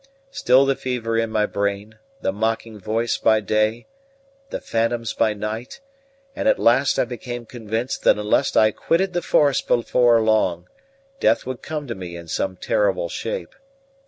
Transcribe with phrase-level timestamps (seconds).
[0.31, 3.85] Still the fever in my brain, the mocking voice by day,
[4.49, 5.79] the phantoms by night;
[6.35, 10.67] and at last I became convinced that unless I quitted the forest before long,
[11.19, 13.53] death would come to me in some terrible shape.